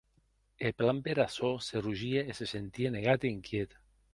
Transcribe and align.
E, 0.67 0.69
plan 0.79 1.01
per 1.07 1.15
açò, 1.25 1.51
se 1.65 1.75
rogie 1.85 2.21
e 2.31 2.33
se 2.39 2.45
sentie 2.53 2.93
negat 2.95 3.21
e 3.27 3.33
inquiet. 3.37 3.71